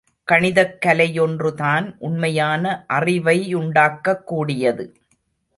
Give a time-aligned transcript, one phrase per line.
[0.31, 2.85] கணிதக் கலையொன்றுதான் உண்மையான
[2.93, 4.93] அறிவையுண்டாக்கக் கூடியது.